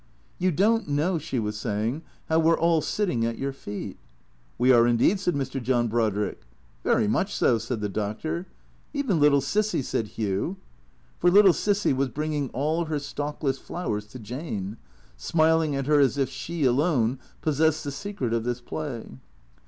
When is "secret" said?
17.91-18.33